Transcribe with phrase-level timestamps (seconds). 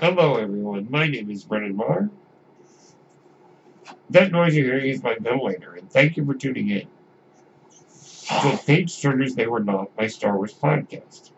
[0.00, 2.10] Hello everyone, my name is Brennan Marr.
[4.10, 6.86] That noise you're hearing is my ventilator, and thank you for tuning in
[8.42, 11.30] to Page Turners They Were Not, my Star Wars podcast.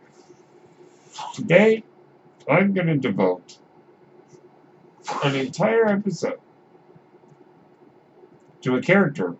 [1.36, 1.84] Today,
[2.48, 3.58] I'm going to devote
[5.22, 6.40] an entire episode
[8.62, 9.36] to a character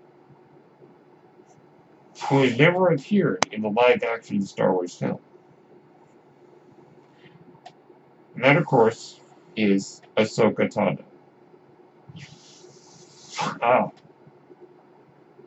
[2.29, 5.19] who has never appeared in a live-action Star Wars film.
[8.39, 9.19] And that, of course,
[9.57, 11.03] is Ahsoka Tano.
[13.61, 13.91] Ah.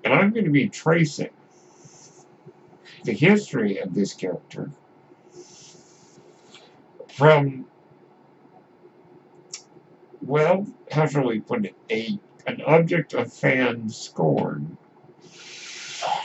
[0.03, 1.29] And I'm going to be tracing
[3.05, 4.71] the history of this character
[7.13, 7.65] from,
[10.21, 14.75] well, how shall we put it, a, an object of fan scorn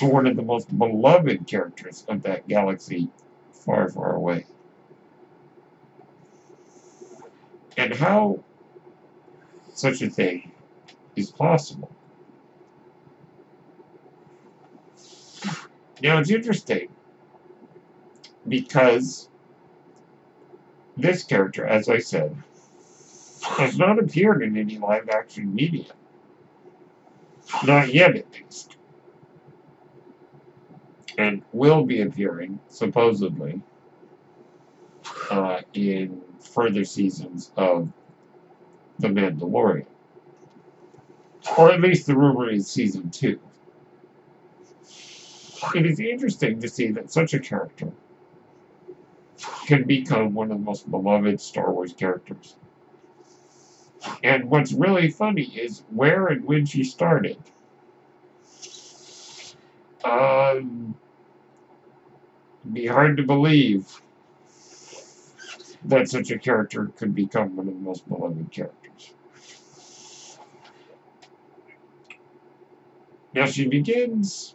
[0.01, 3.09] to one of the most beloved characters of that galaxy
[3.53, 4.47] far, far away.
[7.77, 8.43] And how
[9.75, 10.53] such a thing
[11.15, 11.91] is possible.
[16.03, 16.89] Now it's interesting
[18.49, 19.29] because
[20.97, 22.37] this character, as I said,
[23.43, 25.93] has not appeared in any live action media.
[27.65, 28.77] Not yet, at least.
[31.19, 33.63] And will be appearing, supposedly,
[35.31, 36.21] uh, in
[36.57, 37.93] further seasons of
[38.99, 39.87] The Mandalorian.
[41.57, 43.39] Or at least the rumor is season two.
[45.75, 47.93] It is interesting to see that such a character
[49.67, 52.57] can become one of the most beloved Star Wars characters.
[54.25, 57.37] And what's really funny is where and when she started.
[60.05, 60.95] Um,
[62.73, 64.01] be hard to believe
[65.87, 69.15] that such a character could become one of the most beloved characters.
[73.35, 74.55] Now she begins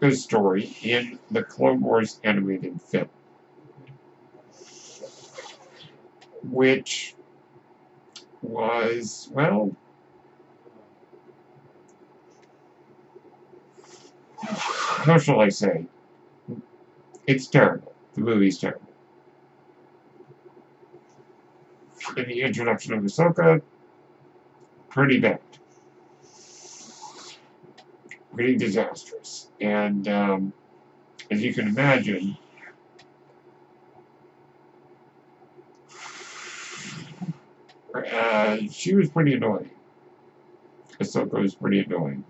[0.00, 3.08] the story in the Clone Wars animated film,
[6.42, 7.14] which
[8.42, 9.76] was, well,
[14.40, 15.86] how shall I say?
[17.26, 17.94] It's terrible.
[18.14, 18.85] The movie's terrible.
[22.16, 23.60] In the introduction of Ahsoka,
[24.88, 25.40] pretty bad.
[28.34, 29.48] Pretty disastrous.
[29.60, 30.52] And um,
[31.30, 32.36] as you can imagine,
[37.94, 39.70] uh, she was pretty annoying.
[41.00, 42.24] Ahsoka was pretty annoying.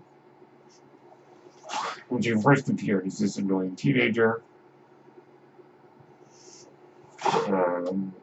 [2.09, 4.41] When she first appeared as this annoying teenager,
[7.47, 8.13] um,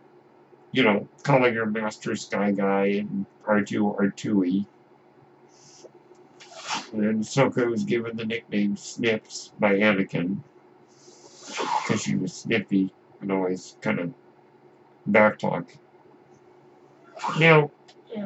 [0.74, 4.66] you know, calling her Master Sky Guy and R2 R2E.
[6.92, 10.38] And Ahsoka was given the nickname Snips by Anakin
[11.46, 14.12] because she was snippy and always kind of
[15.08, 15.66] backtalk.
[17.38, 17.70] Now,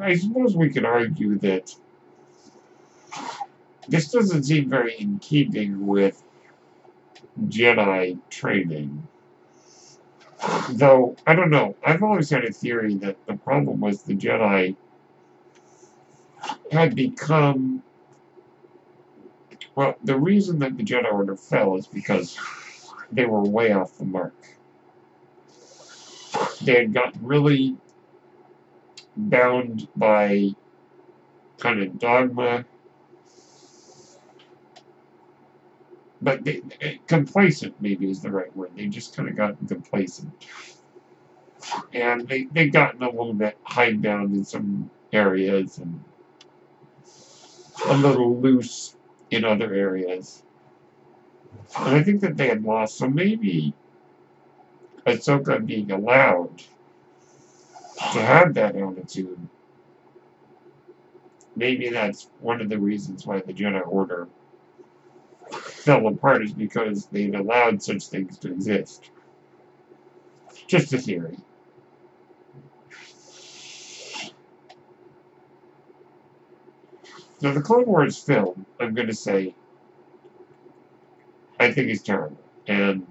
[0.01, 1.75] I suppose we could argue that
[3.87, 6.23] this doesn't seem very in keeping with
[7.47, 9.07] Jedi training.
[10.69, 11.75] Though, I don't know.
[11.85, 14.75] I've always had a theory that the problem was the Jedi
[16.71, 17.83] had become...
[19.75, 22.37] Well, the reason that the Jedi Order fell is because
[23.11, 24.33] they were way off the mark.
[26.61, 27.77] They had gotten really
[29.15, 30.51] bound by
[31.57, 32.65] kind of dogma
[36.21, 36.61] but they,
[37.07, 38.71] complacent maybe is the right word.
[38.75, 40.31] They just kind of gotten complacent.
[41.93, 46.03] And they, they've gotten a little bit hidebound in some areas and
[47.87, 48.95] a little loose
[49.31, 50.43] in other areas.
[51.77, 53.73] And I think that they had lost, so maybe
[55.05, 56.59] Ahsoka being allowed
[58.13, 59.39] to have that attitude,
[61.55, 64.27] maybe that's one of the reasons why the Jedi Order
[65.89, 69.09] fell apart is because they've allowed such things to exist.
[70.67, 71.35] Just a theory.
[77.41, 79.55] Now, the Clone Wars film, I'm going to say,
[81.59, 82.37] I think is terrible.
[82.67, 83.07] And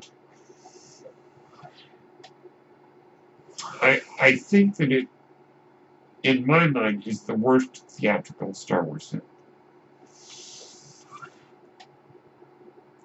[3.83, 5.09] I, I think that it,
[6.23, 9.23] in my mind, is the worst theatrical Star Wars film.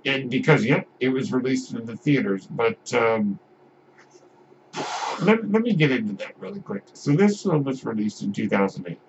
[0.05, 3.39] And because, yep, it was released in the theaters, but um,
[5.21, 6.83] let, let me get into that really quick.
[6.93, 8.99] So this film was released in 2008.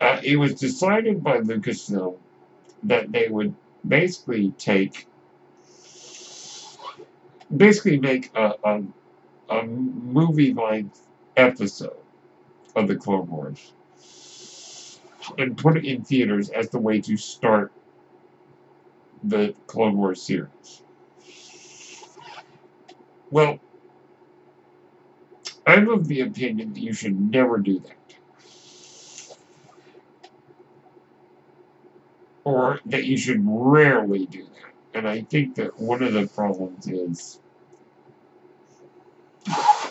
[0.00, 2.16] Uh, it was decided by Lucasfilm
[2.84, 3.54] that they would
[3.86, 5.06] basically take,
[7.54, 8.82] basically make a, a,
[9.50, 11.96] a movie-length episode
[12.74, 13.72] of the Clone Wars
[15.38, 17.72] and put it in theaters as the way to start
[19.22, 20.82] the Clone Wars series.
[23.30, 23.58] Well,
[25.66, 27.96] I'm of the opinion that you should never do that.
[32.44, 34.72] Or that you should rarely do that.
[34.94, 37.38] And I think that one of the problems is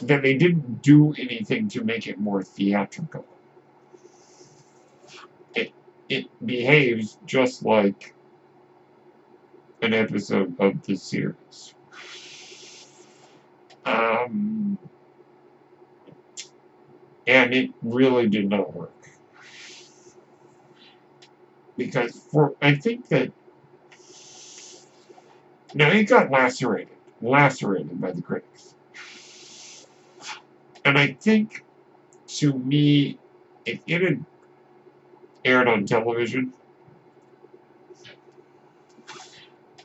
[0.02, 3.26] that they didn't do anything to make it more theatrical.
[6.10, 8.14] It, behaves just like
[9.82, 11.76] an episode of the series.
[13.86, 14.78] Um,
[17.28, 18.92] and it really did not work.
[21.78, 23.32] Because for I think that
[25.74, 28.76] now it got lacerated, lacerated by the critics.
[30.84, 31.64] And I think
[32.28, 33.20] to me,
[33.66, 34.26] if it had
[35.46, 36.54] aired on television,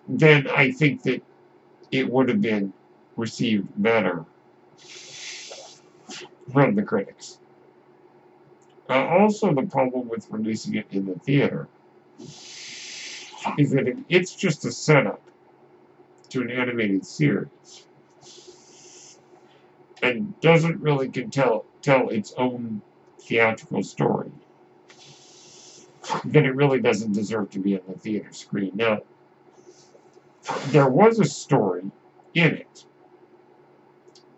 [0.09, 1.23] then I think that
[1.91, 2.73] it would have been
[3.17, 4.25] received better
[6.53, 7.39] from the critics.
[8.89, 11.69] Uh, also, the problem with releasing it in the theater
[13.59, 15.23] is that it, it's just a setup
[16.31, 17.87] to an animated series
[20.03, 22.83] and doesn't really can tell, tell its own
[23.21, 24.31] theatrical story.
[26.25, 28.73] Then it really doesn't deserve to be on the theater screen.
[28.75, 29.01] Now,
[30.67, 31.91] there was a story
[32.35, 32.85] in it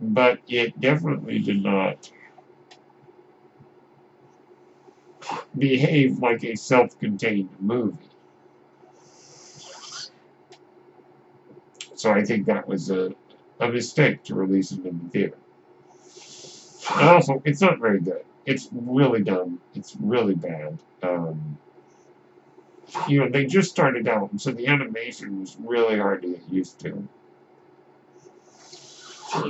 [0.00, 2.10] but it definitely did not
[5.56, 7.96] behave like a self-contained movie.
[11.94, 13.14] So I think that was a,
[13.58, 15.38] a mistake to release it in the theater.
[16.94, 18.24] And also, it's not very good.
[18.44, 19.60] It's really dumb.
[19.74, 20.78] It's really bad.
[21.02, 21.58] Um,
[23.08, 26.80] you know, they just started out, so the animation was really hard to get used
[26.80, 27.08] to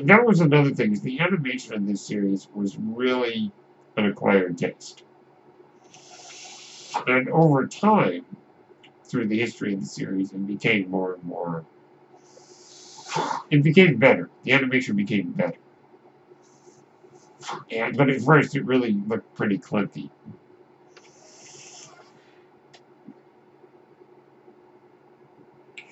[0.04, 3.52] that was another thing, is the animation in this series was really
[3.96, 5.02] an acquired taste.
[7.06, 8.25] And over time,
[9.04, 11.64] through the history of the series, it became more and more...
[13.50, 14.28] It became better.
[14.44, 15.56] The animation became better.
[17.70, 20.10] And, but at first, it really looked pretty clunky.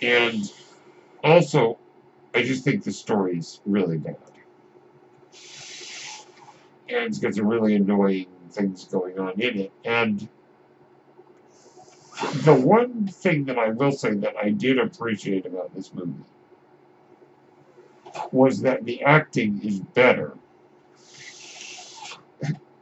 [0.04, 0.52] And
[1.22, 1.78] also,
[2.34, 4.16] I just think the story's really bad.
[6.90, 9.72] And it's got some really annoying things going on in it.
[9.84, 10.28] And
[12.44, 16.12] the one thing that I will say that I did appreciate about this movie
[18.30, 20.36] was that the acting is better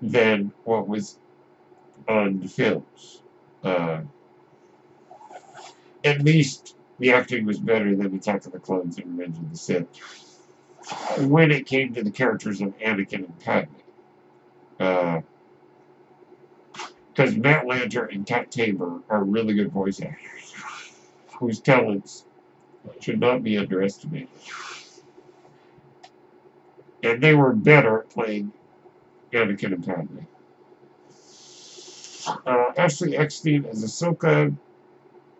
[0.03, 1.19] than what was
[2.09, 3.23] on the films.
[3.63, 4.01] Uh,
[6.05, 9.57] at least the acting was better than Attack of the Clones and Revenge of the
[9.59, 9.89] Sith.
[11.19, 15.25] When it came to the characters of Anakin and Padme.
[17.13, 20.55] Because uh, Matt Lanter and Kat Taber are really good voice actors,
[21.41, 22.25] whose talents
[23.01, 24.29] should not be underestimated.
[27.03, 28.53] And they were better at playing
[29.33, 30.19] Anakin and Padme.
[32.47, 34.57] Uh, Ashley Eckstein as Ahsoka,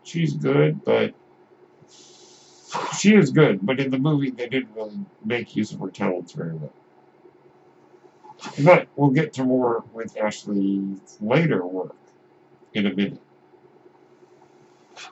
[0.03, 1.15] she's good, but
[3.03, 6.35] she is good, but in the movie they didn't really make use of her talents
[6.35, 6.73] very well.
[8.65, 11.97] But we'll get to more with Ashley's later work
[12.75, 13.21] in a minute.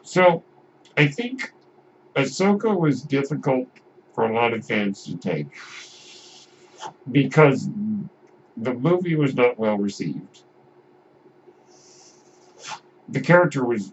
[0.02, 0.44] So,
[0.96, 1.52] I think
[2.14, 3.66] Ahsoka was difficult
[4.14, 5.48] for a lot of fans to take
[7.10, 7.68] because
[8.56, 10.44] the movie was not well received.
[13.08, 13.92] The character was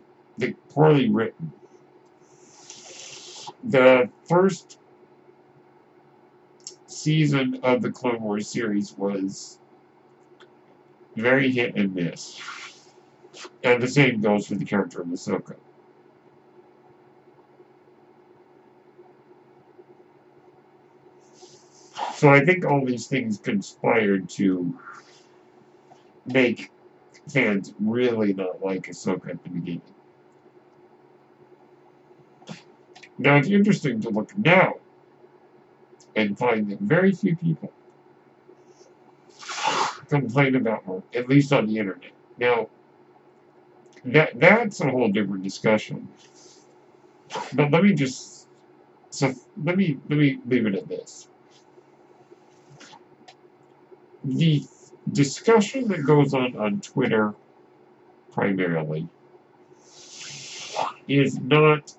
[0.70, 1.52] poorly written
[3.68, 4.80] the first
[6.88, 9.60] season of the Clone Wars series was
[11.16, 12.40] very hit and miss.
[13.64, 15.56] And the same goes for the character of Ahsoka.
[22.14, 24.80] So I think all these things conspired to
[26.26, 26.72] make
[27.30, 29.82] fans really not like Ahsoka at the beginning.
[33.18, 34.76] Now, it's interesting to look now
[36.16, 37.72] and find that very few people
[40.10, 42.12] complain about her, at least on the internet.
[42.40, 42.70] Now,
[44.06, 46.08] that that's a whole different discussion.
[47.54, 48.48] But let me just
[49.10, 49.34] so
[49.64, 51.28] let me let me leave it at this.
[54.24, 54.64] The
[55.12, 57.34] discussion that goes on on Twitter
[58.32, 59.08] primarily
[61.08, 61.97] is not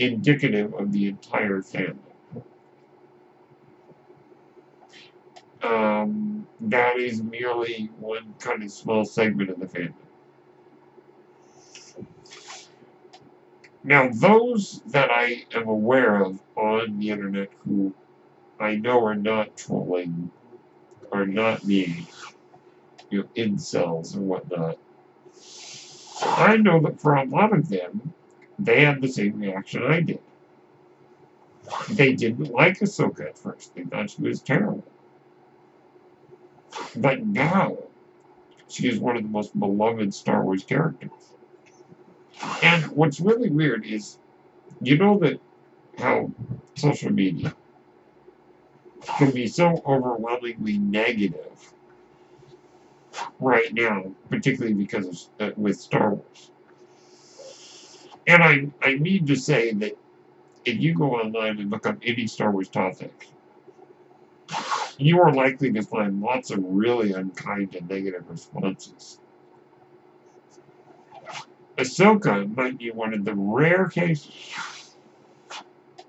[0.00, 1.98] indicative of the entire fandom.
[5.62, 9.94] Um, that is merely one kind of small segment of the fandom.
[13.84, 17.94] Now, those that I am aware of on the internet who
[18.58, 20.30] I know are not trolling,
[21.12, 22.06] are not being,
[23.10, 24.78] you know, incels and whatnot,
[26.22, 28.14] I know that for a lot of them,
[28.64, 30.20] they had the same reaction I did.
[31.90, 33.74] They didn't like Ahsoka at first.
[33.74, 34.84] They thought she was terrible.
[36.96, 37.78] But now,
[38.68, 41.10] she is one of the most beloved Star Wars characters.
[42.62, 44.18] And what's really weird is,
[44.80, 45.40] you know that
[45.98, 46.30] how
[46.74, 47.54] social media
[49.18, 51.74] can be so overwhelmingly negative
[53.40, 55.06] right now, particularly because
[55.40, 56.50] of uh, with Star Wars.
[58.26, 59.98] And I I need to say that
[60.64, 63.28] if you go online and look up any Star Wars topic,
[64.98, 69.18] you are likely to find lots of really unkind and negative responses.
[71.78, 74.54] Ahsoka might be one of the rare cases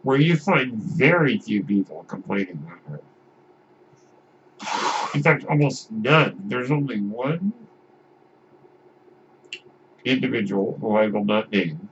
[0.04, 3.02] where you find very few people complaining about her.
[5.14, 6.42] In fact, almost none.
[6.46, 7.54] There's only one
[10.04, 11.90] individual who I will not name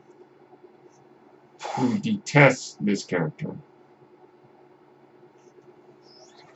[1.80, 3.56] who detests this character.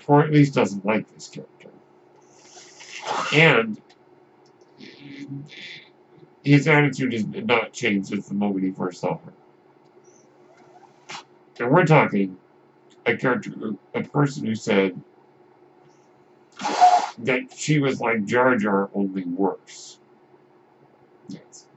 [0.05, 1.69] Or at least doesn't like this character.
[3.33, 3.81] And
[6.43, 9.33] his attitude has not changed since the moment he first saw her.
[11.59, 12.37] And we're talking
[13.05, 13.51] a character,
[13.93, 14.99] a person who said
[17.19, 19.99] that she was like Jar Jar, only worse.
[21.29, 21.67] Yes.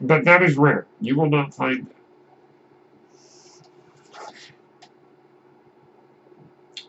[0.00, 0.86] But that is rare.
[1.00, 1.94] You will not find that.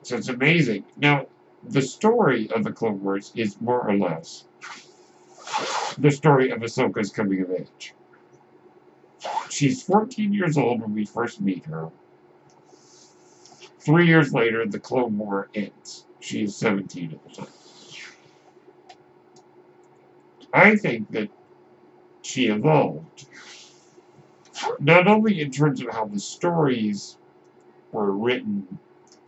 [0.03, 0.85] So it's amazing.
[0.97, 1.27] Now,
[1.63, 4.45] the story of the Clone Wars is more or less
[5.97, 7.93] the story of Ahsoka's coming of age.
[9.49, 11.89] She's 14 years old when we first meet her.
[13.79, 16.05] Three years later, the Clone War ends.
[16.19, 17.53] She is 17 at the time.
[20.53, 21.29] I think that
[22.25, 23.27] she evolved,
[24.79, 27.17] not only in terms of how the stories
[27.91, 28.79] were written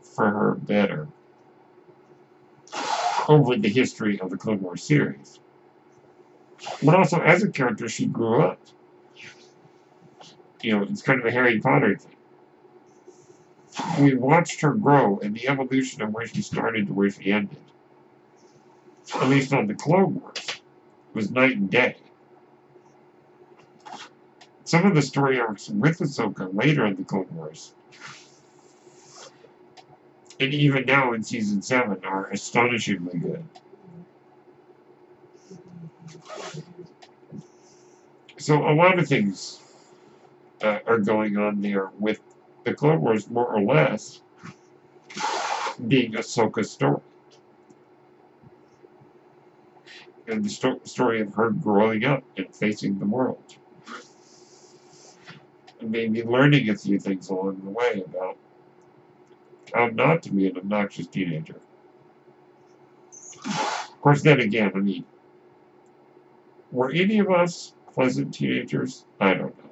[0.02, 1.08] for her better
[3.30, 5.40] over the history of the Clone Wars series,
[6.82, 8.60] but also as a character, she grew up.
[10.62, 12.16] You know, it's kind of a Harry Potter thing.
[14.00, 17.60] We watched her grow and the evolution of where she started to where she ended.
[19.16, 20.62] At least on the Clone Wars.
[21.14, 21.96] was night and day.
[24.68, 27.74] Some of the story arcs with Ahsoka later in the Clone Wars,
[30.42, 33.46] and even now in Season 7, are astonishingly good.
[38.36, 39.62] So a lot of things
[40.62, 42.20] uh, are going on there with
[42.66, 44.20] the Clone Wars, more or less,
[45.88, 47.00] being Ahsoka's story.
[50.28, 53.56] And the sto story of her growing up and facing the world.
[55.80, 58.38] And maybe learning a few things along the way about
[59.74, 61.60] how not to be an obnoxious teenager.
[63.46, 65.06] Of course, then again, I mean,
[66.72, 69.06] were any of us pleasant teenagers?
[69.20, 69.64] I don't know.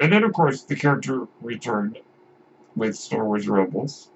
[0.00, 1.98] And then, of course, the character returned
[2.76, 4.10] with Star Wars Rebels.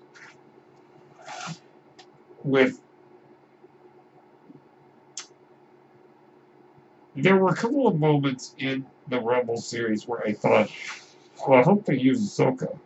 [2.45, 2.81] With
[7.17, 10.71] there were a couple of moments in the Rebels series where I thought,
[11.47, 12.79] well, I hope they use Ahsoka.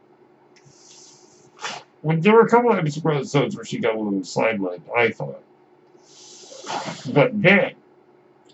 [2.02, 5.42] When there were a couple of episodes where she got a little sidelined, I thought.
[7.12, 7.74] But then,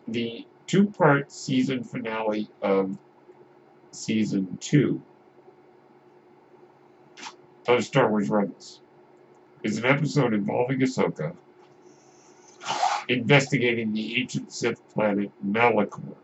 [0.07, 2.97] the two-part season finale of
[3.91, 5.01] Season 2
[7.69, 8.81] of Star Wars Rebels
[9.63, 11.35] is an episode involving Ahsoka
[13.09, 16.15] investigating the ancient Sith planet Malachor.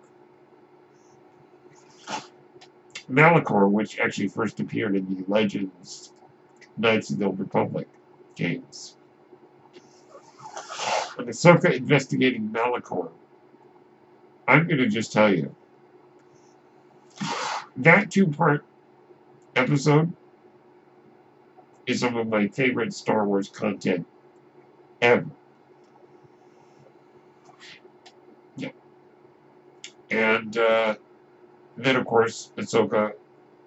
[3.08, 6.12] Malachor, which actually first appeared in the Legends
[6.76, 7.88] Knights of the Old Republic
[8.34, 8.96] games.
[11.18, 13.10] And Ahsoka investigating Malachor,
[14.48, 15.54] I'm going to just tell you,
[17.76, 18.64] that two-part
[19.56, 20.12] episode
[21.86, 24.06] is some of my favorite Star Wars content
[25.00, 25.26] ever.
[28.56, 28.70] Yeah.
[30.10, 30.96] And uh,
[31.76, 33.12] then, of course, Ahsoka,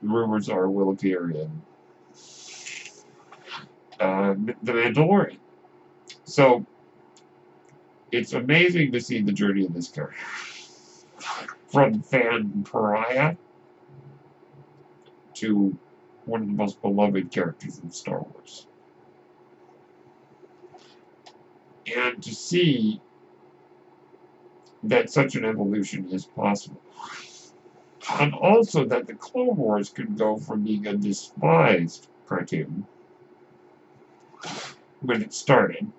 [0.02, 1.62] rumors are, will appear in
[4.00, 4.34] uh,
[4.64, 5.38] The Mandalorian.
[6.24, 6.66] So,
[8.12, 10.18] it's amazing to see the journey of this character.
[11.68, 13.36] From fan pariah
[15.36, 15.78] to
[16.26, 18.68] one of the most beloved characters in Star Wars.
[21.96, 23.02] And to see
[24.84, 26.82] that such an evolution is possible.
[28.14, 32.86] And also that the Clone Wars could go from being a despised cartoon
[35.02, 35.92] when it started,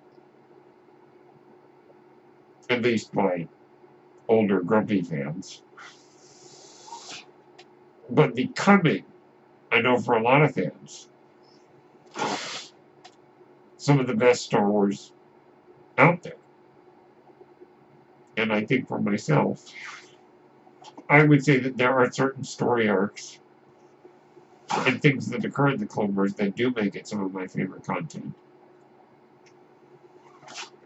[2.69, 3.47] at least by
[4.27, 5.63] older grumpy fans,
[8.09, 9.05] but becoming
[9.71, 11.09] I know for a lot of fans,
[13.77, 15.13] some of the best Star Wars
[15.97, 16.33] out there.
[18.37, 19.71] And I think for myself,
[21.09, 23.39] I would say that there are certain story arcs
[24.71, 27.47] and things that occur in the Clone Wars that do make it some of my
[27.47, 28.33] favorite content.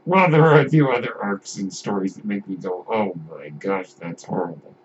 [0.05, 3.49] Well, there are a few other arcs and stories that make me go, oh my
[3.49, 4.75] gosh, that's horrible.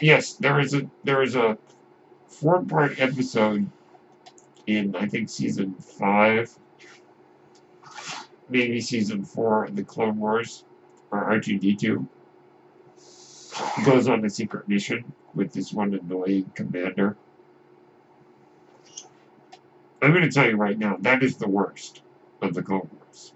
[0.00, 1.56] Yes, there is a there is a
[2.26, 3.70] four-part episode
[4.66, 6.50] in, I think, season five,
[8.48, 10.64] maybe season four of the Clone Wars,
[11.10, 12.06] or R2-D2,
[13.84, 17.16] goes on a secret mission with this one annoying commander.
[20.00, 22.02] I'm going to tell you right now, that is the worst
[22.40, 23.32] of the Clone Wars.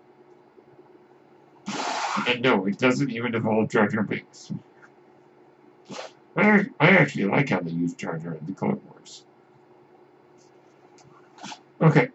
[2.27, 4.53] And no, it doesn't even involve Jar Jar Binks.
[6.37, 9.25] I, I actually like how they use Jar Jar in the Clone Wars.
[11.81, 12.09] Okay.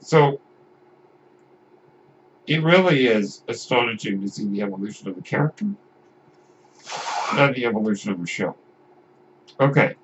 [0.00, 0.40] So,
[2.46, 5.66] it really is astonishing to see the evolution of a character,
[7.34, 8.56] not the evolution of the show.
[9.60, 9.94] Okay.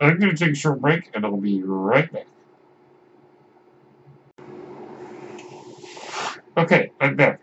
[0.00, 2.26] I'm going to take a short break, and I'll be right back.
[6.56, 7.40] Okay, I'm back.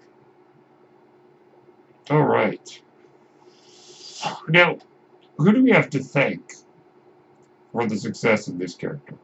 [2.10, 2.82] All right.
[4.48, 4.78] Now,
[5.38, 6.54] who do we have to thank
[7.72, 9.16] for the success of this character?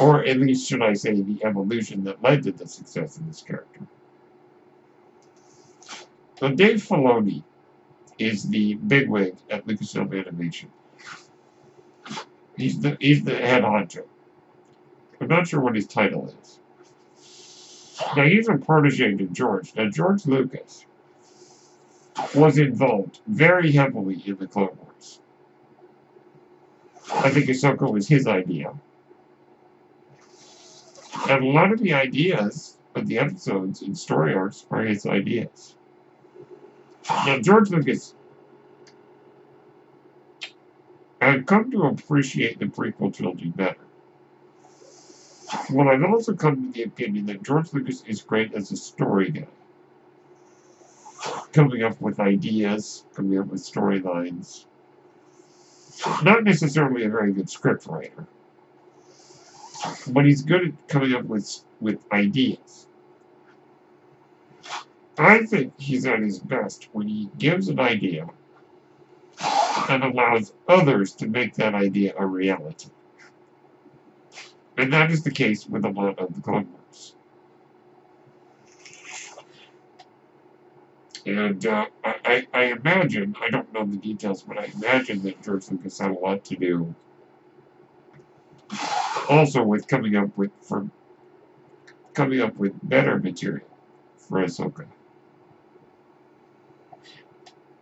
[0.00, 3.42] Or at least, should I say, the evolution that led to the success of this
[3.42, 3.80] character?
[6.38, 7.42] So Dave Filoni
[8.16, 10.70] is the bigwig at Lucasfilm Animation.
[12.56, 14.04] He's the he's the head honcho.
[15.20, 16.60] I'm not sure what his title is.
[18.16, 19.74] Now he's a protege to George.
[19.74, 20.86] Now George Lucas
[22.36, 25.20] was involved very heavily in the Clone Wars.
[27.14, 28.74] I think Ahsoka was his idea.
[31.28, 35.74] And a lot of the ideas of the episodes and story arcs are his ideas.
[37.08, 38.14] Now, George Lucas,
[41.20, 43.78] I've come to appreciate the prequel trilogy better.
[45.72, 49.30] Well, I've also come to the opinion that George Lucas is great as a story
[49.30, 49.46] guy
[51.52, 54.66] coming up with ideas, coming up with storylines.
[56.22, 58.26] Not necessarily a very good script writer,
[60.08, 62.87] but he's good at coming up with, with ideas.
[65.18, 68.28] I think he's at his best when he gives an idea
[69.88, 72.90] and allows others to make that idea a reality.
[74.76, 76.68] And that is the case with a lot of the Clone.
[81.26, 85.70] And uh, I, I imagine, I don't know the details, but I imagine that George
[85.70, 86.94] Lucas had a lot to do
[89.28, 90.88] also with coming up with for
[92.14, 93.66] coming up with better material
[94.16, 94.86] for Ahsoka.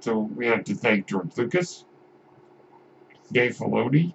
[0.06, 1.84] So we have to thank George Lucas,
[3.32, 4.14] Dave Filoni,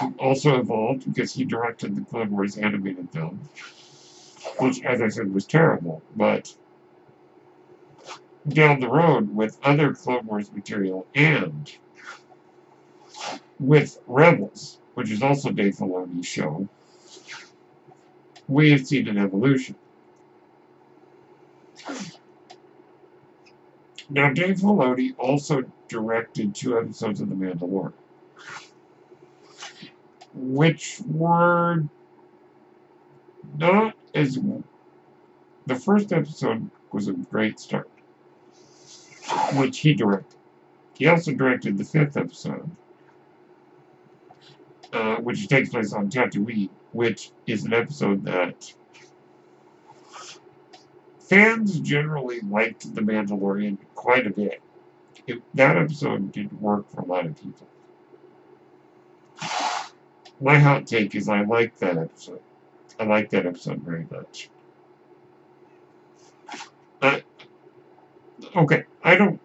[0.00, 3.46] who also involved because he directed the Clone Wars animated film,
[4.58, 6.56] which, as I said, was terrible, but
[8.48, 11.70] down the road with other Clone Wars material and
[13.60, 16.66] with Rebels, which is also Dave Filoni's show,
[18.48, 19.76] we have seen an evolution.
[24.08, 27.92] Now, Dave Filoni also directed two episodes of The Mandalorian,
[30.34, 31.84] which were
[33.58, 34.38] not as.
[35.66, 37.90] The first episode was a great start,
[39.54, 40.38] which he directed.
[40.94, 42.70] He also directed the fifth episode,
[44.92, 48.72] uh, which takes place on Tatooine, which is an episode that
[51.28, 54.62] fans generally liked The Mandalorian quite a bit.
[55.26, 57.66] It, that episode didn't work for a lot of people.
[60.40, 62.40] My hot take is I like that episode.
[63.00, 64.50] I like that episode very much.
[67.02, 67.20] Uh,
[68.54, 69.40] okay, I don't.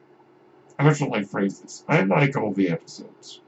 [0.78, 1.84] How shall I phrase this?
[1.88, 3.42] I like all the episodes.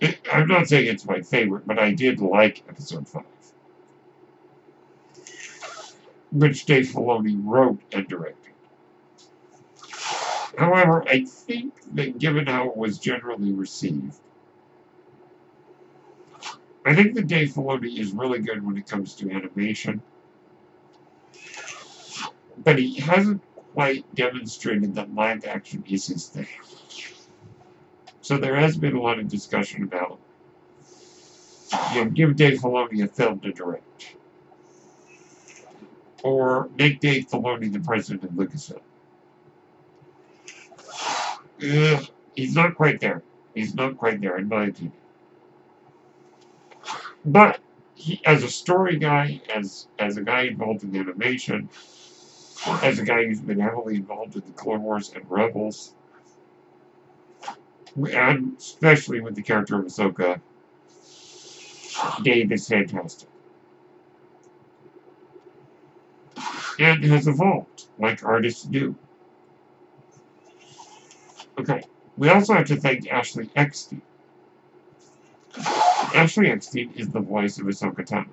[0.00, 3.24] It, I'm not saying it's my favorite, but I did like episode 5
[6.34, 8.52] which Dave Filoni wrote and directed.
[10.58, 14.16] However, I think that given how it was generally received,
[16.84, 20.02] I think that Dave Filoni is really good when it comes to animation,
[22.58, 23.40] but he hasn't
[23.72, 26.48] quite demonstrated that live action is his thing.
[28.22, 30.18] So there has been a lot of discussion about,
[31.94, 34.16] you know, give Dave Filoni a film to direct
[36.24, 38.80] or make Dave Filoni the president of Lucasfilm.
[41.62, 43.22] Ugh, he's not quite there.
[43.54, 44.92] He's not quite there, in my opinion.
[47.24, 47.60] But
[47.94, 51.68] he, as a story guy, as as a guy involved in animation,
[52.82, 55.94] as a guy who's been heavily involved in the Clone Wars and Rebels,
[57.96, 60.40] and especially with the character of Ahsoka,
[62.22, 63.28] Dave is fantastic.
[66.78, 68.94] And has evolved, like artists do.
[71.58, 71.82] Okay,
[72.16, 74.02] we also have to thank Ashley Eckstein.
[76.14, 78.28] Ashley Eckstein is the voice of Ahsoka Tano.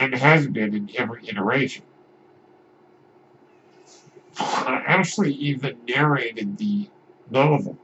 [0.00, 1.84] And has been in every iteration.
[4.38, 6.88] Uh, Ashley even narrated the
[7.30, 7.78] novel,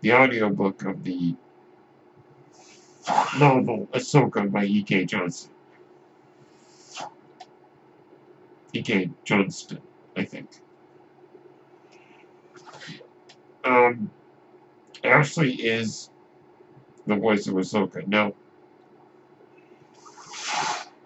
[0.00, 1.34] the audiobook of the
[3.38, 5.04] novel Ahsoka by E.K.
[5.04, 5.53] Johnston.
[8.74, 9.10] E.K.
[9.24, 9.80] Johnston,
[10.16, 10.48] I think.
[13.64, 14.10] Um,
[15.04, 16.10] Ashley is
[17.06, 18.06] the voice of Ahsoka.
[18.08, 18.34] Now,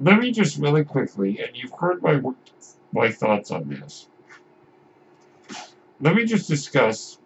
[0.00, 2.20] let me just really quickly, and you've heard my
[2.92, 4.08] my thoughts on this.
[6.00, 7.18] Let me just discuss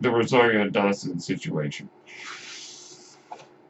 [0.00, 1.90] the Rosario Dawson situation.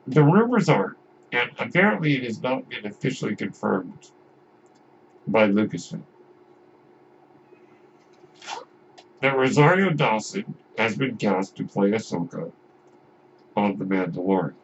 [0.07, 0.97] The rumors are,
[1.33, 4.11] and apparently it has not been officially confirmed
[5.27, 6.03] by Lucasfilm.
[9.21, 12.53] That Rosario Dawson has been cast to play Ahsoka
[13.57, 14.55] on The Mandalorian.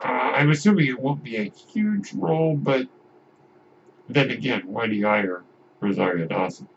[0.00, 2.86] Uh, I'm assuming it won't be a huge role, but
[4.08, 5.42] then again, why do you hire
[5.80, 6.68] Rosario Dawson?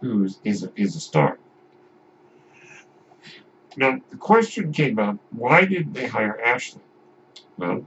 [0.00, 1.38] Who is a, is a star.
[3.76, 6.82] Now, the question came up, why did they hire Ashley?
[7.56, 7.86] Well,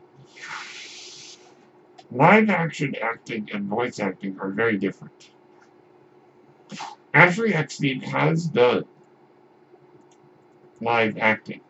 [2.11, 5.29] Live action acting and voice acting are very different.
[7.13, 8.85] Ashley Eckstein has done
[10.81, 11.61] live acting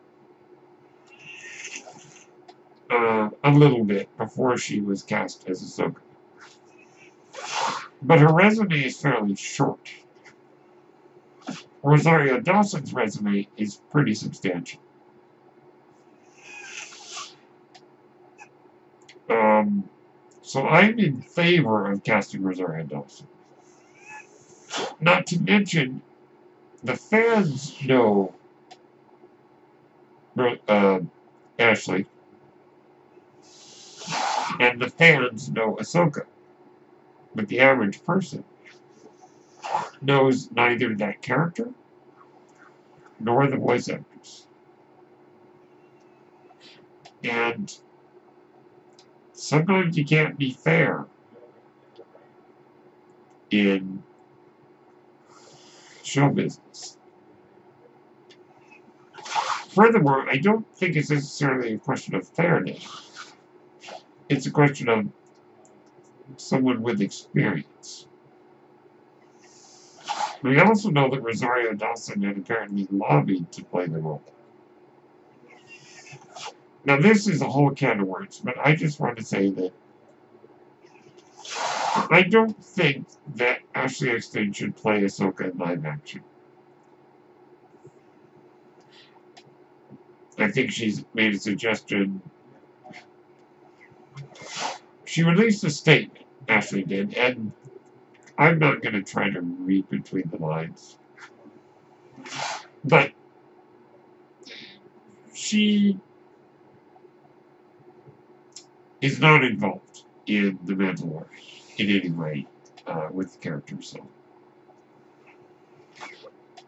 [2.90, 6.00] uh, a little bit before she was cast as a Ahsoka.
[8.02, 9.90] But her resume is fairly short.
[11.82, 14.80] Rosario Dawson's resume is pretty substantial.
[19.30, 19.88] Um,
[20.56, 23.26] so I'm in favor of casting Rosario Dawson.
[24.98, 26.00] Not to mention,
[26.82, 28.32] the fans know
[30.66, 31.00] uh,
[31.58, 32.06] Ashley,
[34.58, 36.24] and the fans know Ahsoka.
[37.34, 38.42] But the average person
[40.00, 41.68] knows neither that character
[43.20, 44.46] nor the voice actors.
[47.22, 47.76] And
[49.36, 51.06] sometimes you can't be fair
[53.50, 54.02] in
[56.02, 56.96] show business.
[59.68, 63.34] Furthermore, I don't think it's necessarily a question of fairness.
[64.28, 65.06] It's a question of
[66.38, 68.08] someone with experience.
[70.42, 74.22] We also know that Rosario Dawson had apparently lobbied to play the role.
[76.86, 79.72] Now, this is a whole can of words, but I just want to say that
[82.10, 86.20] I don't think that Ashley Eckstein should play Ahsoka in live action.
[90.38, 92.22] I think she's made a suggestion.
[95.04, 97.50] She released a statement, Ashley did, and
[98.38, 100.98] I'm not going to try to read between the lines.
[102.84, 103.10] But
[105.34, 105.98] she
[109.00, 111.26] is not involved in The Mandalorian
[111.78, 112.46] in any way
[112.86, 114.06] uh, with the character, so.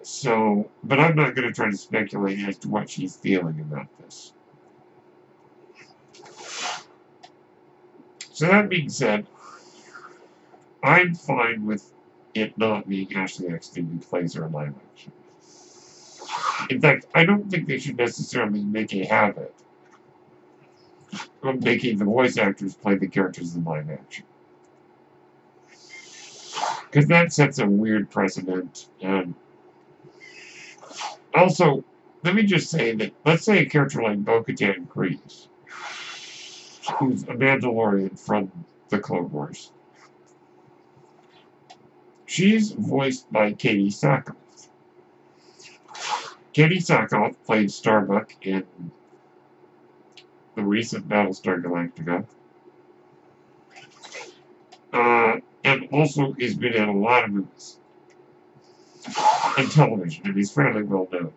[0.02, 3.86] So, but I'm not going to try to speculate as to what she's feeling about
[3.98, 4.32] this.
[8.32, 9.26] So that being said,
[10.82, 11.92] I'm fine with
[12.34, 15.12] it not being Ashley Eckstein who plays her in live action.
[16.70, 19.54] In fact, I don't think they should necessarily make a habit
[21.42, 24.25] making the voice actors play the characters in live action.
[26.90, 28.88] Because that sets a weird precedent.
[29.01, 29.35] And
[31.35, 31.85] also,
[32.25, 35.49] let me just say that, let's say a character like Bo-Katan Kryze,
[36.99, 38.51] who's a Mandalorian from
[38.88, 39.71] the Clone Wars.
[42.27, 44.37] She's voiced by Katee Sackhoff.
[46.55, 48.64] Katee Sackhoff played Starbuck in
[50.59, 52.27] the recent Battlestar Galactica.
[54.92, 57.79] Uh, and also he's been in a lot of movies
[59.57, 61.33] and television, and he's fairly well known.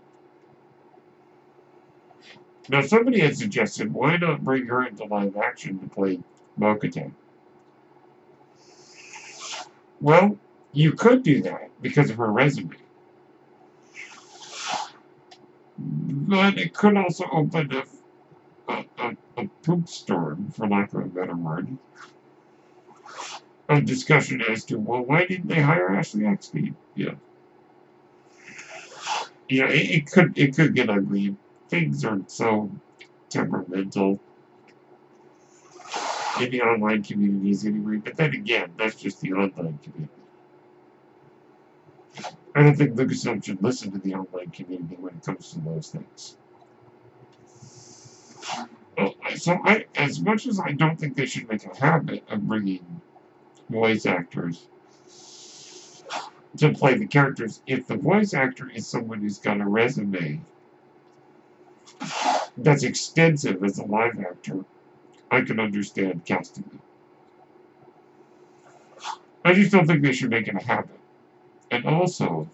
[2.68, 6.20] Now, somebody had suggested, why not bring her into live action to play
[6.58, 7.12] Bo-Katan?
[10.00, 10.40] Well,
[10.74, 12.76] you could do that because of her resume.
[15.78, 17.84] But it could also open a,
[19.38, 21.78] a, a, a poop storm, for lack of a better word,
[23.70, 26.76] of discussion as to, well, why didn't they hire Ashley Eckstein?
[26.96, 27.13] Yeah.
[29.52, 31.36] Know, it, it could it could get ugly.
[31.70, 32.72] Things are so
[33.30, 34.20] temperamental
[36.39, 37.98] in the online communities anyway.
[37.98, 40.10] But then again, that's just the online community.
[42.56, 45.89] I don't think Lucasfilm should listen to the online community when it comes to those
[45.89, 46.38] things.
[49.36, 53.02] So I, as much as I don't think they should make a habit of bringing
[53.70, 54.67] voice actors
[56.58, 60.41] to play the characters, if the voice actor is someone who's got a resume
[62.58, 64.65] that's extensive as a live actor,
[65.32, 66.82] I can understand casting them.
[69.44, 71.00] I just don't think they should make it a habit.
[71.72, 72.50] And also,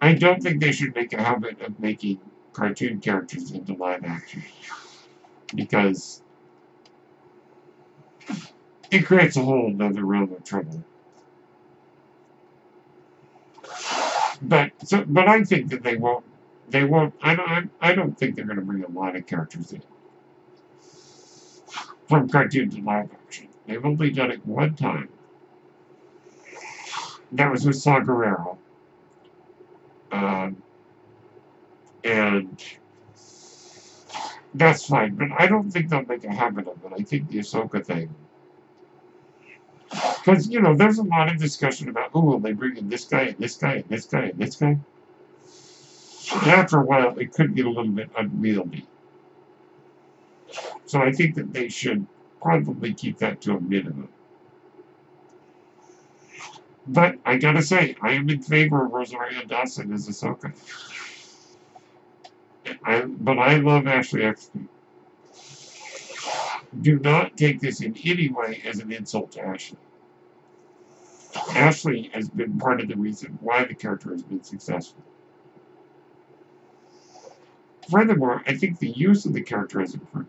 [0.00, 2.20] I don't think they should make a habit of making
[2.52, 4.44] cartoon characters into live action.
[5.52, 6.22] Because
[8.90, 10.84] it creates a whole other realm of trouble.
[14.42, 16.24] But so, but I think that they won't.
[16.68, 17.14] They won't.
[17.22, 17.70] I don't.
[17.80, 19.82] I don't think they're going to bring a lot of characters in
[22.08, 23.48] from cartoon to live action.
[23.66, 25.08] They've only done it one time.
[27.32, 28.56] That was with Saw Gerrera.
[30.12, 30.62] Um,
[32.04, 32.62] and
[34.54, 36.92] that's fine, but I don't think they'll make a habit of it.
[36.98, 38.14] I think the Ahsoka thing
[40.24, 43.04] because, you know, there's a lot of discussion about, oh, will they bring in this
[43.04, 44.78] guy and this guy and this guy and this guy?
[46.42, 48.86] And after a while, it could get a little bit unwieldy.
[50.86, 52.06] So I think that they should
[52.40, 54.08] probably keep that to a minimum.
[56.86, 60.52] But I gotta say, I am in favor of Rosario Dawson as Ahsoka.
[62.84, 64.68] I, but I love Ashley Eckstein.
[66.80, 69.78] Do not take this in any way as an insult to Ashley.
[71.50, 75.02] Ashley has been part of the reason why the character has been successful.
[77.90, 80.28] Furthermore, I think the use of the character has improved.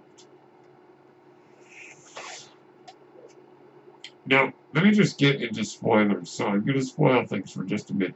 [4.25, 7.91] Now, let me just get into spoilers, so I'm going to spoil things for just
[7.91, 8.15] a minute.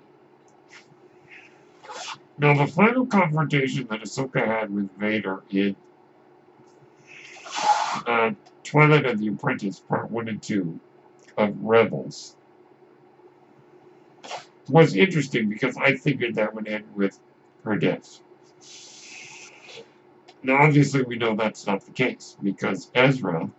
[2.39, 5.75] Now, the final confrontation that Ahsoka had with Vader in
[8.07, 8.31] uh,
[8.63, 10.79] Twilight of the Apprentice, Part 1 and 2
[11.35, 12.37] of Rebels,
[14.69, 17.19] was interesting because I figured that would end with
[17.65, 18.21] her death.
[20.41, 23.49] Now, obviously, we know that's not the case because Ezra,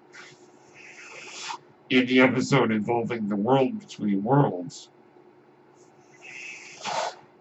[1.90, 4.88] in the episode involving the world between worlds,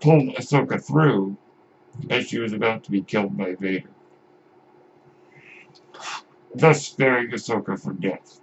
[0.02, 1.38] pulled Ahsoka through
[2.10, 3.90] as she was about to be killed by Vader.
[6.56, 8.40] thus sparing Ahsoka from death.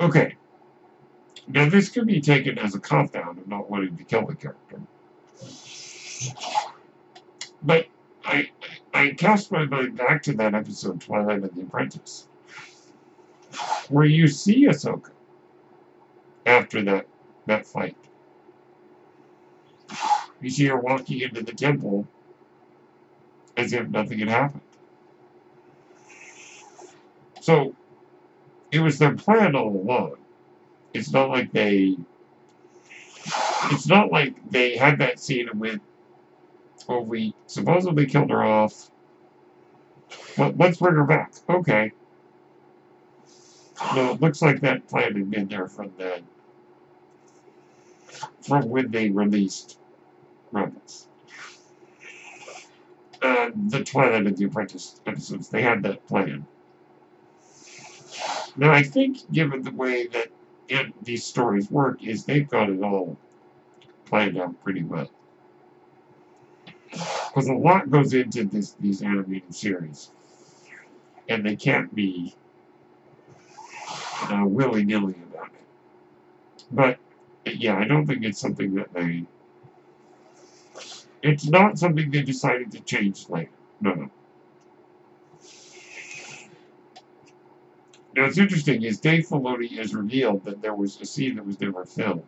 [0.00, 0.36] Okay.
[1.48, 4.80] Now this could be taken as a cop-out of not wanting to kill the character.
[7.62, 7.86] But
[8.24, 8.50] I
[8.94, 12.28] I cast my mind back to that episode, Twilight of the Apprentice,
[13.88, 15.10] where you see Ahsoka
[16.46, 17.06] after that
[17.46, 17.96] that fight.
[20.42, 22.06] You see her walking into the temple
[23.56, 24.62] as if nothing had happened.
[27.40, 27.74] So
[28.72, 30.16] it was their plan all along.
[30.94, 31.96] It's not like they
[33.70, 35.82] it's not like they had that scene and went,
[36.88, 38.90] well, we supposedly killed her off.
[40.36, 41.32] But let's bring her back.
[41.48, 41.92] Okay.
[43.94, 46.22] No, it looks like that plan had been there from the
[48.42, 49.78] from when they released
[50.54, 50.66] Uh,
[53.68, 56.46] the Twilight of the Apprentice episodes, they had that plan.
[58.56, 60.28] Now, I think, given the way that
[60.68, 63.16] it, these stories work, is they've got it all
[64.04, 65.10] planned out pretty well.
[66.90, 70.10] Because a lot goes into this these animated series.
[71.28, 72.34] And they can't be
[74.24, 76.64] uh, willy-nilly about it.
[76.70, 76.98] But,
[77.46, 79.24] yeah, I don't think it's something that they...
[81.22, 83.50] It's not something they decided to change later.
[83.80, 84.10] No, no.
[88.14, 91.58] Now, what's interesting is Dave Filoni has revealed that there was a scene that was
[91.60, 92.22] never filmed.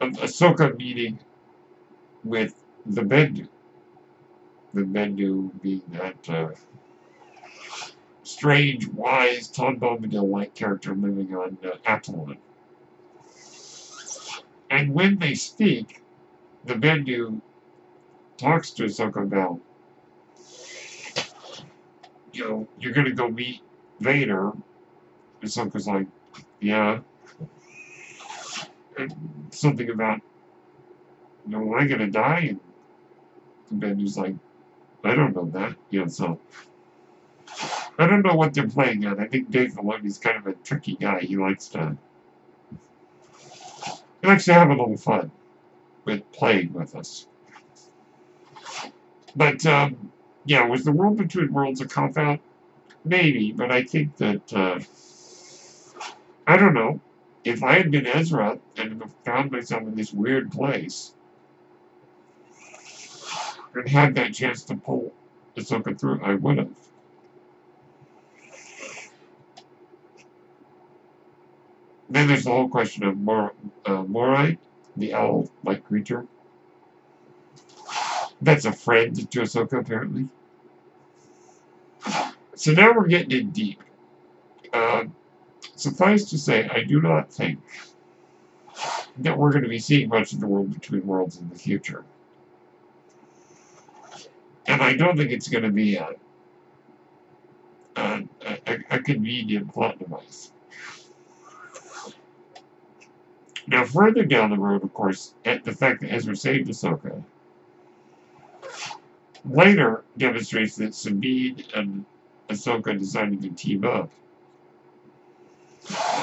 [0.00, 1.18] Of Ahsoka meeting
[2.24, 3.48] with the Bendu.
[4.74, 6.50] The Bendu being that uh,
[8.24, 12.38] strange, wise, Tom Bombadil-like character living on uh, Atollon.
[14.70, 16.01] And when they speak,
[16.64, 17.40] the Bendu
[18.36, 19.60] talks to Ahsoka about,
[22.32, 23.60] you know, you're to go meet
[24.00, 24.50] Vader.
[24.50, 24.62] And
[25.42, 26.06] Ahsoka's like,
[26.60, 27.00] yeah.
[28.98, 29.14] And
[29.50, 30.20] something about,
[31.46, 32.56] you know, am I to die?
[33.70, 34.34] And Bendu's like,
[35.04, 35.74] I don't know that.
[35.90, 36.38] You know, so
[37.98, 39.18] I don't know what they're playing at.
[39.18, 41.20] I think Dave Filoni's kind of a tricky guy.
[41.20, 41.96] He likes to
[44.20, 45.32] he likes to have a little fun
[46.04, 47.26] with playing with us.
[49.34, 50.12] But um,
[50.44, 52.40] yeah, was the World Between Worlds a cop out?
[53.04, 54.80] Maybe, but I think that uh,
[56.46, 57.00] I don't know.
[57.44, 61.12] If I had been Ezra and found myself in this weird place
[63.74, 65.12] and had that chance to pull
[65.56, 66.70] Ahsoka through, I would have.
[72.08, 73.54] Then there's the whole question of Mor
[73.86, 74.58] uh, Morai,
[74.96, 76.26] the owl-like creature.
[78.40, 80.28] That's a friend to Ahsoka, apparently.
[82.54, 83.82] So now we're getting in deep.
[84.72, 85.04] Uh,
[85.76, 87.60] suffice to say, I do not think
[89.18, 92.04] that we're going to be seeing much of the world between worlds in the future.
[94.66, 96.10] And I don't think it's going to be a,
[97.96, 98.24] a,
[98.66, 100.51] a, a convenient plot device.
[103.66, 107.22] Now, further down the road, of course, at the fact that Ezra saved Ahsoka
[109.44, 112.04] later demonstrates that Sabine and
[112.48, 114.10] Ahsoka decided to team up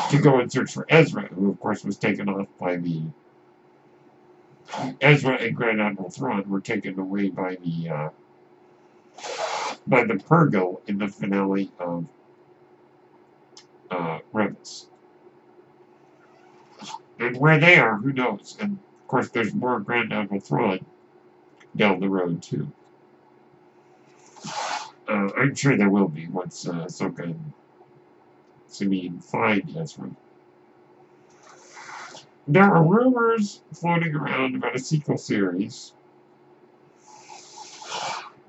[0.10, 3.02] to go and search for Ezra, who, of course, was taken off by the...
[5.02, 8.10] Ezra and Grand Admiral Thrawn were taken away by the, uh,
[9.88, 12.06] by the Purrgil in the finale of
[13.90, 14.88] uh, Rebels.
[17.20, 18.58] And where they are, who knows?
[18.60, 20.86] And of course, there's more Grand Admiral Thrawn
[21.76, 22.72] down the road too.
[25.08, 27.54] Uh, I'm sure there will be once uh, Ahsoka and
[28.68, 30.10] Sabine find Ezra.
[32.48, 35.94] There are rumors floating around about a sequel series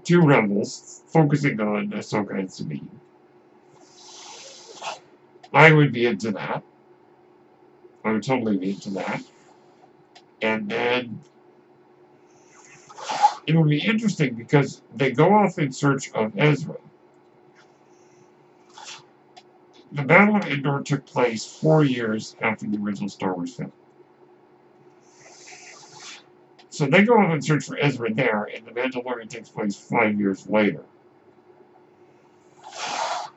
[0.04, 3.00] to Rebels, focusing on Ahsoka and Sabine.
[5.52, 6.62] I would be into that.
[8.04, 9.22] I would totally be into that.
[10.42, 11.20] And then
[13.46, 16.76] it would be interesting because they go off in search of Ezra.
[19.92, 23.72] The Battle of Endor took place four years after the original Star Wars film.
[26.70, 30.18] So they go off and search for Ezra there, and The Mandalorian takes place five
[30.18, 30.84] years later.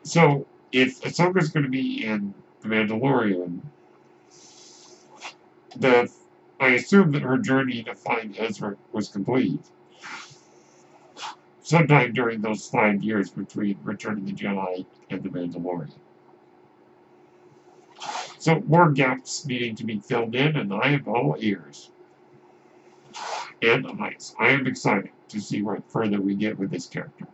[0.04, 3.62] So, if Ahsoka's going to be in The Mandalorian,
[5.78, 6.12] the
[6.60, 9.62] I assume that her journey to find Ezra was complete.
[11.64, 15.94] sometime during those five years between Return of the Jedi and The Mandalorian.
[18.40, 21.92] So more gaps needing to be filled in, and I am all ears.
[23.62, 24.36] And eyes.
[24.40, 27.28] I am excited to see what further we get with this character.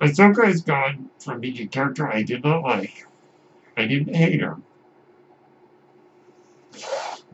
[0.00, 3.06] Ahsoka has gone from being a character I did not like.
[3.76, 4.58] I didn't hate her.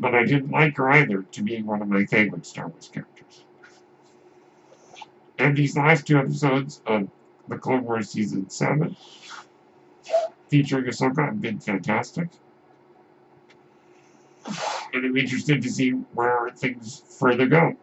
[0.00, 3.44] But I didn't like her either to being one of my favorite Star Wars characters.
[5.38, 7.08] And these last two episodes of
[7.48, 8.96] the Clone Wars Season 7
[10.48, 12.28] featuring Ahsoka have been fantastic.
[14.92, 17.76] And I'm interested to see where things further go.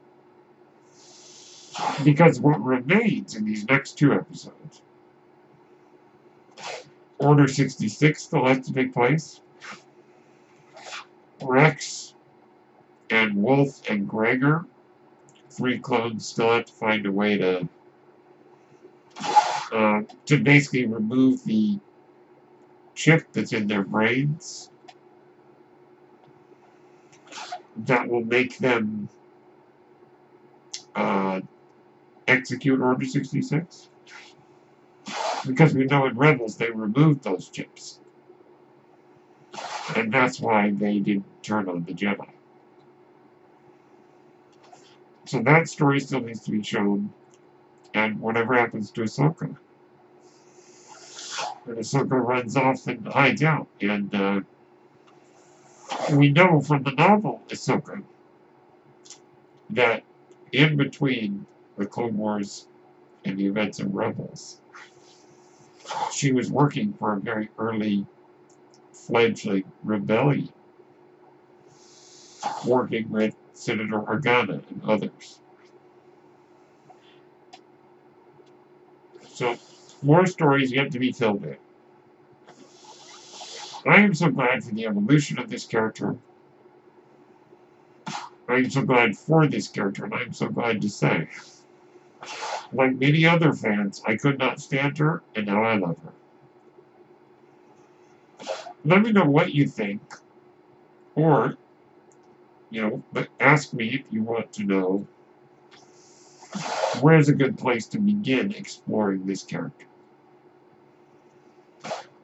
[2.04, 4.82] Because what remains in these next two episodes
[7.20, 9.42] Order 66 still has to take place.
[11.42, 12.14] Rex
[13.10, 14.66] and Wolffe and Gregor,
[15.50, 17.68] three clones, still have to find a way to
[19.72, 21.80] uh, to basically remove the
[22.96, 24.70] chip that's in their brains
[27.86, 29.10] that will make them
[30.96, 31.42] uh,
[32.28, 33.90] execute Order 66.
[35.46, 38.00] Because we know in Rebels they removed those chips.
[39.96, 42.28] And that's why they didn't turn on the Jedi.
[45.26, 47.14] So that story still needs to be shown.
[47.94, 49.56] And whatever happens to Ahsoka.
[51.66, 53.68] And Ahsoka runs off and hides out.
[53.82, 54.42] And uh,
[56.12, 58.04] we know from the novel Ahsoka
[59.72, 60.04] that
[60.52, 61.46] in between
[61.78, 62.68] the Clone Wars
[63.26, 64.62] and the events of Rebels,
[66.12, 68.06] she was working for a very early
[69.08, 70.50] fledgling rebellion,
[72.66, 75.40] working with Senator Organa and others.
[79.30, 79.56] So,
[80.02, 81.58] more stories yet to be filled in.
[83.86, 86.18] I am so glad for the evolution of this character.
[88.50, 91.30] I am so glad for this character, and I am so glad to say.
[92.74, 96.12] Like many other fans, I could not stand her, and now I love her.
[98.86, 100.02] Let me know what you think,
[101.16, 101.58] or,
[102.70, 105.08] you know, but ask me if you want to know
[107.02, 109.86] where's a good place to begin exploring this character.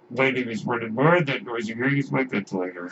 [0.10, 2.92] My name is Brendan Moore, that noise you're hearing is my ventilator.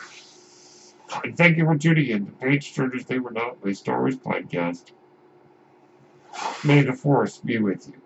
[1.24, 4.16] And thank you for tuning in to Page Turners They Were Not, my Star Wars
[4.18, 4.92] podcast.
[6.64, 8.01] May the Force be with you.